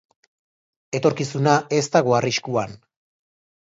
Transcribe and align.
Etorkizuna 1.01 1.55
ez 1.81 1.85
dago 1.99 2.19
arriskuan. 2.25 2.79